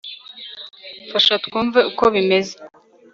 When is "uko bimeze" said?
1.89-2.55